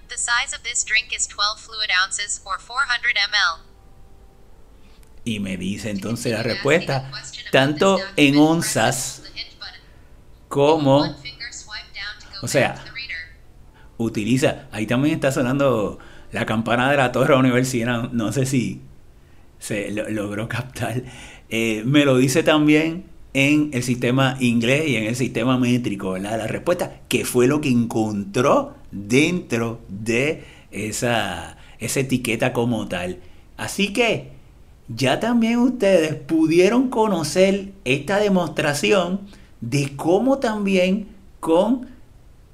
[0.10, 3.62] The size of this drink is 12 fluid ounces or 400 ml.
[5.24, 7.10] Y me dice entonces la respuesta,
[7.54, 9.24] tanto en onzas
[10.50, 11.16] como,
[12.42, 12.84] o sea,
[13.98, 16.00] utiliza, ahí también está sonando
[16.32, 18.82] la campana de la torre universidad, no sé si
[19.60, 21.04] se lo- logró captar.
[21.50, 26.38] Eh, me lo dice también en el sistema inglés y en el sistema métrico, ¿verdad?
[26.38, 33.20] La respuesta, que fue lo que encontró dentro de esa, esa etiqueta como tal.
[33.58, 34.30] Así que
[34.88, 39.22] ya también ustedes pudieron conocer esta demostración
[39.62, 41.08] de cómo también
[41.40, 41.88] con,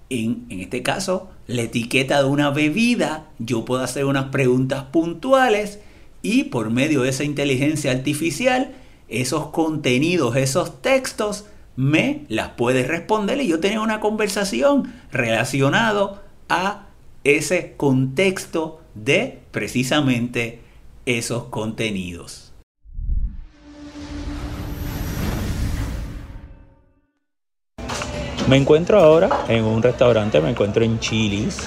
[0.10, 5.80] en, en este caso, la etiqueta de una bebida, yo puedo hacer unas preguntas puntuales
[6.22, 8.74] y por medio de esa inteligencia artificial,
[9.08, 16.88] esos contenidos, esos textos, me las puede responder y yo tenía una conversación relacionado a
[17.24, 20.62] ese contexto de precisamente
[21.06, 22.45] esos contenidos.
[28.48, 31.58] Me encuentro ahora en un restaurante, me encuentro en Chili's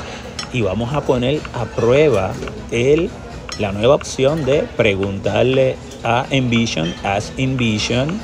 [0.53, 2.33] y vamos a poner a prueba
[2.71, 3.11] el,
[3.59, 5.75] la nueva opción de preguntarle
[6.05, 8.21] a Envision, as Envision,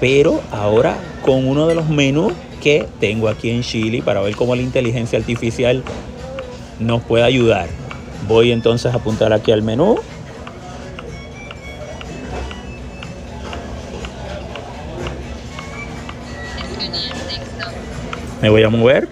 [0.00, 2.32] pero ahora con uno de los menús
[2.62, 5.82] que tengo aquí en Chile para ver cómo la inteligencia artificial
[6.78, 7.68] nos puede ayudar.
[8.26, 9.98] Voy entonces a apuntar aquí al menú.
[18.42, 19.08] Me voy a mover.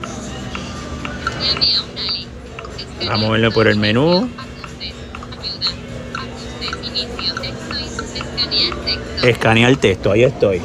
[3.09, 4.29] A moverme por el menú.
[9.23, 10.61] Escanear el texto, ahí estoy.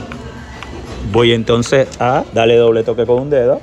[1.12, 3.62] Voy entonces a darle doble toque con un dedo.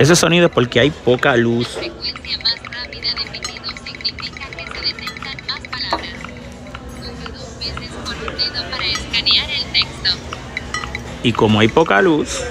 [0.00, 1.78] Ese sonido es porque hay poca luz.
[11.22, 12.42] Y como hay poca luz,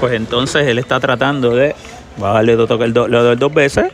[0.00, 1.74] pues entonces él está tratando de.
[2.16, 3.92] Voy a darle dos toques, le doy dos veces.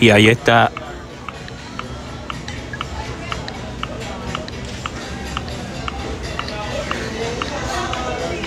[0.00, 0.72] Y ahí está.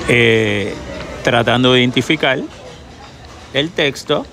[0.10, 0.76] Eh,
[1.24, 2.38] tratando de identificar
[3.54, 4.26] el texto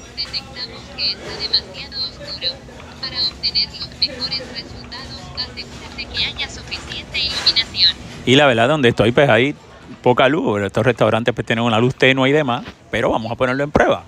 [8.30, 9.56] Y la verdad, donde estoy, pues hay
[10.02, 10.62] poca luz.
[10.62, 12.64] Estos restaurantes pues tienen una luz tenue y demás.
[12.88, 14.04] Pero vamos a ponerlo en prueba.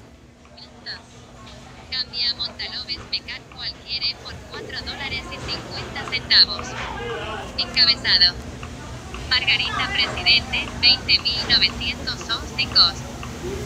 [1.91, 6.68] Cambia a Montalobes Mecan cualquiera por 4 dólares y 50 centavos.
[7.59, 8.35] Encabezado.
[9.29, 12.95] Margarita Presidente, 20.900 ópticos.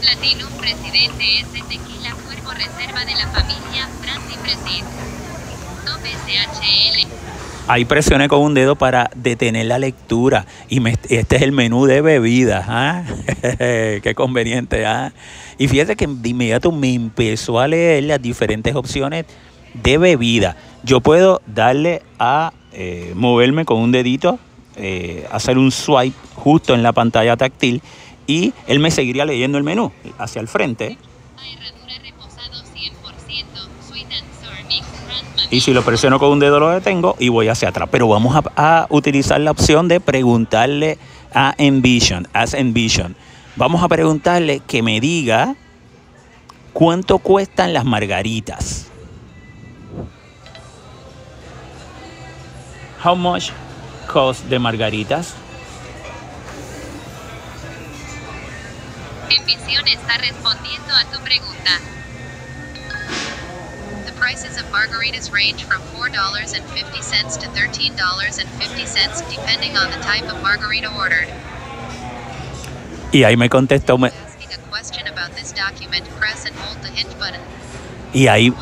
[0.00, 4.84] Platinum Presidente es de tequila cuervo reserva de la familia Brandy Presid.
[5.84, 7.05] Top SHL.
[7.68, 10.46] Ahí presioné con un dedo para detener la lectura.
[10.68, 12.64] Y este es el menú de bebidas.
[12.68, 13.02] ¿ah?
[13.58, 14.86] Qué conveniente.
[14.86, 15.12] ¿ah?
[15.58, 19.26] Y fíjate que de inmediato me empezó a leer las diferentes opciones
[19.74, 20.56] de bebida.
[20.84, 24.38] Yo puedo darle a eh, moverme con un dedito,
[24.76, 27.82] eh, hacer un swipe justo en la pantalla táctil
[28.28, 30.98] y él me seguiría leyendo el menú hacia el frente.
[35.50, 37.88] Y si lo presiono con un dedo lo detengo y voy hacia atrás.
[37.90, 40.98] Pero vamos a, utilizar la opción de preguntarle
[41.32, 43.14] a Envision, as Envision.
[43.54, 45.54] Vamos a preguntarle que me diga
[46.72, 48.88] cuánto cuestan las margaritas.
[53.04, 53.50] How much
[54.12, 55.34] cost the margaritas?
[59.30, 61.70] Envisión está respondiendo a tu pregunta.
[64.26, 71.28] Prices of margaritas range from $4.50 to $13.50 depending on the type of margarita ordered.
[73.12, 74.10] Y ahí me contestó, me-.
[78.12, 78.52] Y ahí,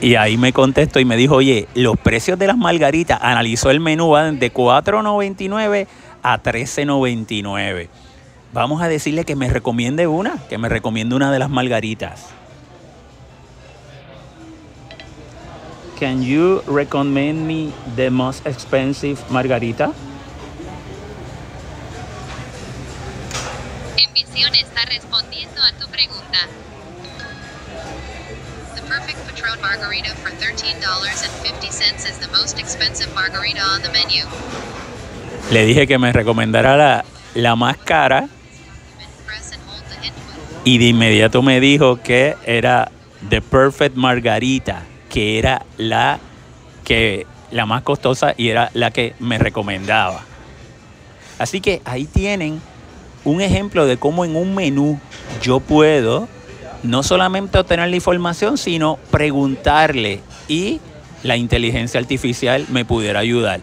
[0.00, 3.78] y ahí me contestó y me dijo, oye, los precios de las margaritas, analizó el
[3.78, 5.86] menú, van de 4.99
[6.24, 7.88] a 13.99.
[8.52, 12.39] Vamos a decirle que me recomiende una, que me recomiende una de las margaritas.
[16.00, 19.92] Can you recommend me the most expensive margarita?
[23.98, 26.48] Envisión está respondiendo a tu pregunta.
[28.74, 34.24] The perfect Patron margarita for $13.50 is the most expensive margarita on the menu.
[35.52, 38.26] Le dije que me recomendara la, la más cara
[40.64, 42.90] y de inmediato me dijo que era
[43.28, 46.18] The Perfect Margarita, que era la
[46.84, 50.22] que la más costosa y era la que me recomendaba.
[51.38, 52.62] Así que ahí tienen
[53.24, 54.98] un ejemplo de cómo en un menú
[55.42, 56.28] yo puedo
[56.82, 60.80] no solamente obtener la información, sino preguntarle y
[61.22, 63.60] la inteligencia artificial me pudiera ayudar.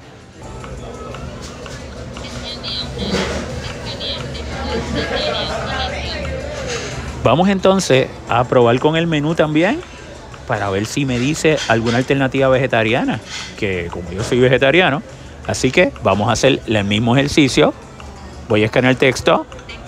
[7.24, 9.82] Vamos entonces a probar con el menú también
[10.48, 13.20] para ver si me dice alguna alternativa vegetariana,
[13.58, 15.04] que como yo soy vegetariano,
[15.46, 17.74] así que vamos a hacer el mismo ejercicio.
[18.48, 19.84] Voy a escanear texto, texto.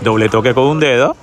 [0.00, 1.16] doble toque con un dedo,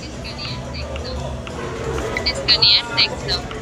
[0.00, 1.12] Escanear texto.
[2.24, 3.61] Escanear texto.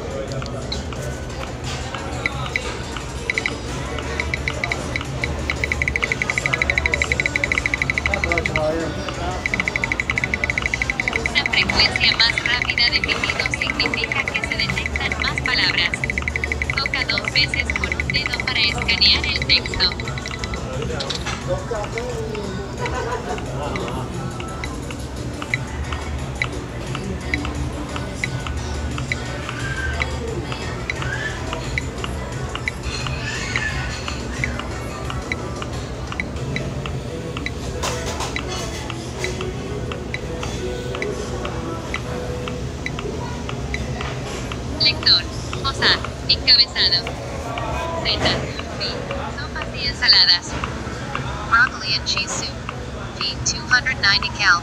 [8.61, 8.77] Una
[11.45, 15.89] frecuencia más rápida de pitido significa que se detectan más palabras.
[16.75, 19.89] Toca dos veces con un dedo para escanear el texto.
[49.37, 50.51] Sopas y ensaladas.
[51.49, 52.49] Broccoli and cheese soup.
[53.19, 54.61] Feed 290 cal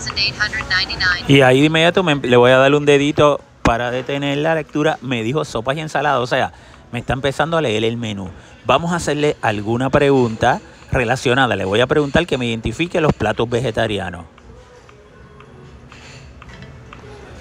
[0.00, 1.24] 5899.
[1.28, 4.98] y ahí de inmediato me- le voy a dar un dedito para detener la lectura.
[5.02, 6.52] Me dijo sopas y ensaladas, o sea,
[6.92, 8.30] me está empezando a leer el menú.
[8.64, 10.60] Vamos a hacerle alguna pregunta
[10.92, 11.56] relacionada.
[11.56, 14.24] Le voy a preguntar que me identifique los platos vegetarianos.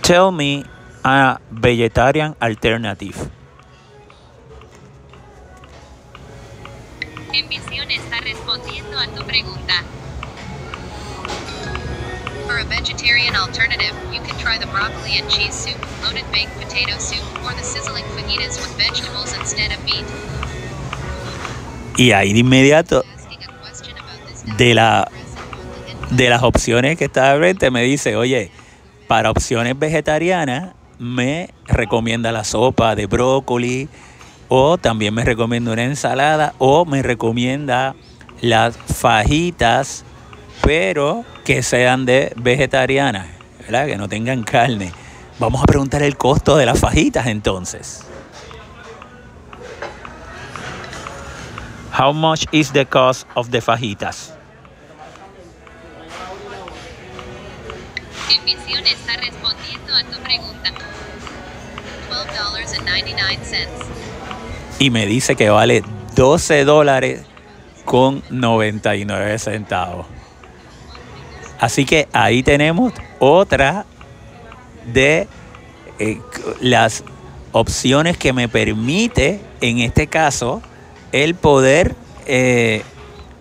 [0.02, 0.64] Tell me
[1.04, 3.16] a vegetarian alternative.
[7.38, 9.84] Envisión está respondiendo a tu pregunta.
[12.48, 16.98] For a vegetarian alternative, you can try the broccoli and cheese soup, loaded baked potato
[16.98, 20.06] soup, or the sizzling fajitas with vegetables instead of meat.
[21.98, 23.04] Y ahí de inmediato,
[24.58, 25.12] de, la,
[26.12, 28.50] de las opciones que está de frente, me dice, oye,
[29.08, 33.90] para opciones vegetarianas, me recomienda la sopa de brócoli,
[34.48, 37.96] o también me recomienda una ensalada, o me recomienda
[38.42, 40.04] las fajitas,
[40.62, 43.28] pero que sean de vegetarianas,
[43.60, 43.88] ¿verdad?
[43.88, 44.92] Que no tengan carne.
[45.40, 48.04] Vamos a preguntar el costo de las fajitas entonces.
[51.98, 54.34] How much is the cost of the fajitas?
[58.86, 60.70] Está respondiendo a tu pregunta.
[62.10, 64.15] $12.99.
[64.80, 65.84] y me dice que vale
[66.16, 67.22] 12 dólares
[67.86, 70.06] con 99 centavos.
[71.60, 73.86] Así que ahí tenemos otra
[74.92, 75.28] de
[76.00, 76.20] eh,
[76.60, 77.04] las
[77.52, 80.62] opciones que me permite, en este caso,
[81.12, 81.96] el poder
[82.26, 82.84] eh,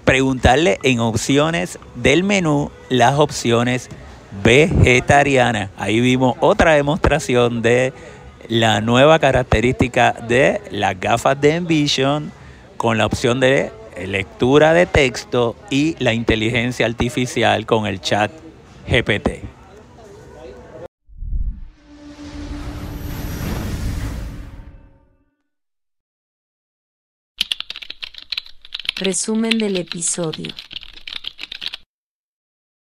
[0.04, 3.88] preguntarle en opciones del menú las opciones
[4.44, 5.70] vegetarianas.
[5.76, 7.92] Ahí vimos otra demostración de
[8.48, 12.32] la nueva característica de las gafas de Envision
[12.76, 13.72] con la opción de
[14.06, 18.30] lectura de texto y la inteligencia artificial con el chat
[18.88, 19.44] GPT.
[28.96, 30.54] Resumen del episodio.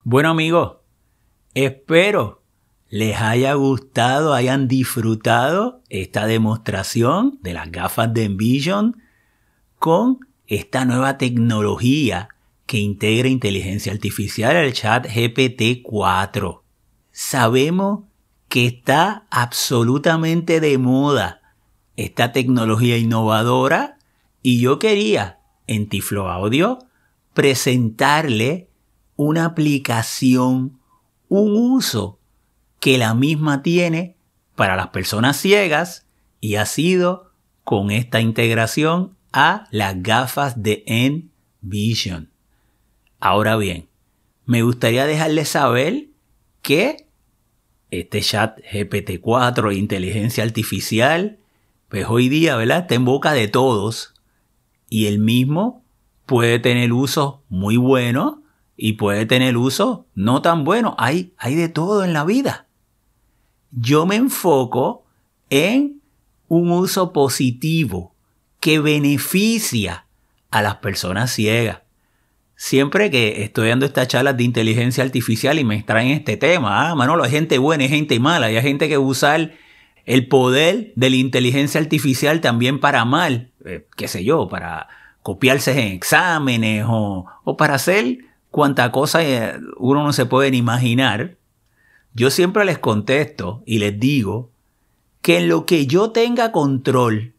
[0.05, 0.77] Bueno amigos,
[1.53, 2.46] espero
[2.89, 9.03] les haya gustado, hayan disfrutado esta demostración de las gafas de Envision
[9.79, 12.29] con esta nueva tecnología
[12.67, 16.61] que integra inteligencia artificial al chat GPT-4.
[17.11, 18.05] Sabemos
[18.49, 21.43] que está absolutamente de moda
[21.97, 23.99] esta tecnología innovadora
[24.43, 26.79] y yo quería en Tiflo Audio
[27.35, 28.69] presentarle
[29.17, 30.79] una aplicación,
[31.29, 32.21] un uso
[32.81, 34.17] que la misma tiene
[34.55, 36.07] para las personas ciegas
[36.41, 37.33] y ha sido
[37.65, 42.31] con esta integración a las gafas de Envision.
[43.19, 43.89] Ahora bien,
[44.45, 46.07] me gustaría dejarles saber
[46.63, 47.09] que
[47.91, 51.39] este chat GPT-4 inteligencia artificial,
[51.89, 52.81] pues hoy día, ¿verdad?
[52.81, 54.15] Está en boca de todos
[54.89, 55.85] y el mismo
[56.27, 58.43] puede tener uso muy bueno
[58.77, 60.95] y puede tener uso no tan bueno.
[60.99, 62.66] Hay, hay de todo en la vida.
[63.77, 65.05] Yo me enfoco
[65.51, 66.01] en
[66.49, 68.15] un uso positivo
[68.59, 70.07] que beneficia
[70.51, 71.83] a las personas ciegas.
[72.57, 76.95] Siempre que estoy dando estas charlas de inteligencia artificial y me extraen este tema, ah,
[76.95, 79.37] Manolo, hay gente buena y gente mala, hay gente que usa
[80.07, 84.89] el poder de la inteligencia artificial también para mal, eh, qué sé yo, para
[85.23, 88.19] copiarse en exámenes o, o para hacer
[88.51, 91.37] cuanta cosa eh, uno no se puede ni imaginar,
[92.17, 94.51] yo siempre les contesto y les digo
[95.21, 97.35] que en lo que yo tenga control,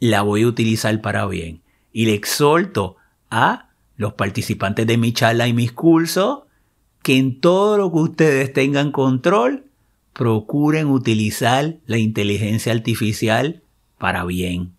[0.00, 1.62] la voy a utilizar para bien.
[1.92, 2.96] Y le exhorto
[3.30, 6.40] a los participantes de mi charla y mis cursos
[7.02, 9.64] que en todo lo que ustedes tengan control,
[10.12, 13.62] procuren utilizar la inteligencia artificial
[13.98, 14.74] para bien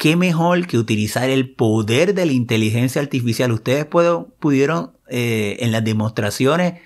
[0.00, 3.52] qué mejor que utilizar el poder de la inteligencia artificial.
[3.52, 6.80] Ustedes pudieron eh, en las demostraciones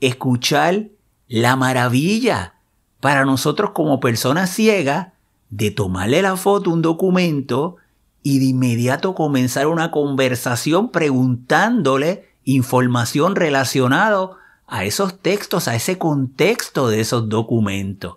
[0.00, 0.88] escuchar
[1.28, 2.54] la maravilla
[3.00, 5.08] para nosotros como personas ciegas
[5.50, 7.76] de tomarle la foto un documento
[8.22, 14.30] y de inmediato comenzar una conversación preguntándole información relacionada
[14.66, 18.16] a esos textos, a ese contexto de esos documentos.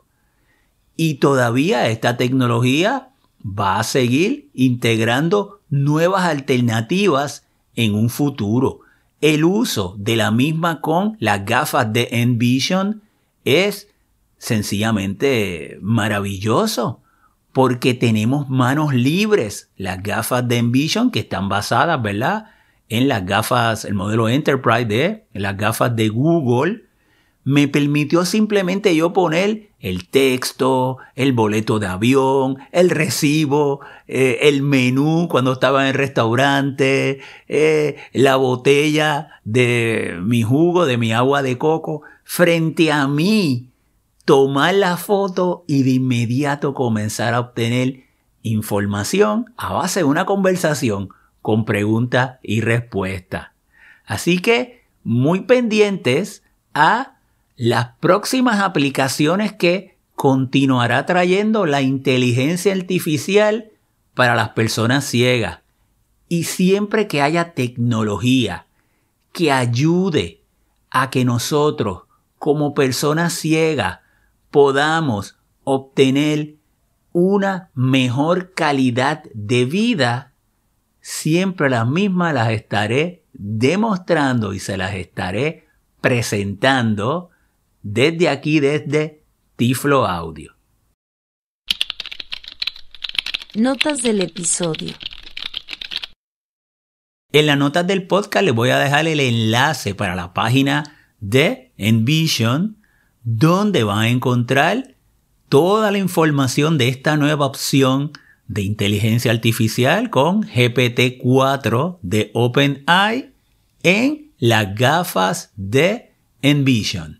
[0.95, 3.09] Y todavía esta tecnología
[3.45, 8.81] va a seguir integrando nuevas alternativas en un futuro.
[9.21, 13.01] El uso de la misma con las gafas de Envision
[13.43, 13.89] es
[14.37, 17.01] sencillamente maravilloso
[17.51, 19.71] porque tenemos manos libres.
[19.75, 22.45] Las gafas de Envision que están basadas, ¿verdad?
[22.87, 26.88] En las gafas, el modelo Enterprise de las gafas de Google
[27.43, 34.61] me permitió simplemente yo poner el texto, el boleto de avión, el recibo, eh, el
[34.61, 41.41] menú cuando estaba en el restaurante, eh, la botella de mi jugo, de mi agua
[41.41, 43.69] de coco, frente a mí,
[44.25, 48.03] tomar la foto y de inmediato comenzar a obtener
[48.43, 51.09] información a base de una conversación
[51.41, 53.47] con preguntas y respuestas.
[54.05, 57.18] Así que muy pendientes a
[57.59, 63.71] las próximas aplicaciones que continuará trayendo la inteligencia artificial
[64.13, 65.59] para las personas ciegas.
[66.29, 68.65] Y siempre que haya tecnología
[69.33, 70.41] que ayude
[70.89, 72.03] a que nosotros,
[72.37, 73.99] como personas ciegas,
[74.51, 76.55] podamos obtener
[77.11, 80.31] una mejor calidad de vida,
[81.01, 85.67] siempre las mismas las estaré demostrando y se las estaré
[85.99, 87.28] presentando
[87.81, 89.23] desde aquí, desde
[89.55, 90.55] Tiflo Audio.
[93.55, 94.93] Notas del episodio.
[97.31, 101.71] En las notas del podcast les voy a dejar el enlace para la página de
[101.77, 102.77] Envision,
[103.23, 104.95] donde van a encontrar
[105.47, 108.11] toda la información de esta nueva opción
[108.47, 113.31] de inteligencia artificial con GPT-4 de OpenAI
[113.83, 117.18] en las gafas de Envision.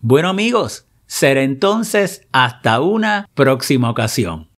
[0.00, 4.50] Bueno amigos, será entonces hasta una próxima ocasión.